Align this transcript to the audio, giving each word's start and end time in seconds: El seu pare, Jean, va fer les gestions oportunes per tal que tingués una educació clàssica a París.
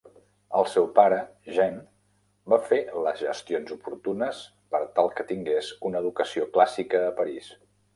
El 0.61 0.69
seu 0.69 0.87
pare, 0.95 1.19
Jean, 1.57 1.77
va 2.55 2.59
fer 2.71 2.81
les 3.09 3.23
gestions 3.27 3.77
oportunes 3.79 4.43
per 4.73 4.85
tal 4.99 5.15
que 5.21 5.31
tingués 5.35 5.75
una 5.93 6.07
educació 6.07 6.53
clàssica 6.59 7.09
a 7.09 7.19
París. 7.25 7.59